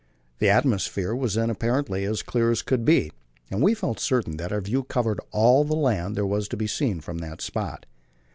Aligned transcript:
The 0.39 0.49
atmosphere 0.49 1.13
was 1.15 1.35
then 1.35 1.51
apparently 1.51 2.05
as 2.05 2.23
clear 2.23 2.49
as 2.49 2.63
could 2.63 2.83
be, 2.83 3.11
and 3.51 3.61
we 3.61 3.75
felt 3.75 3.99
certain 3.99 4.37
that 4.37 4.51
our 4.51 4.59
view 4.59 4.81
covered 4.81 5.19
all 5.29 5.63
the 5.63 5.75
land 5.75 6.15
there 6.15 6.25
was 6.25 6.47
to 6.47 6.57
be 6.57 6.65
seen 6.65 7.01
from 7.01 7.19
that 7.19 7.39
spot. 7.39 7.85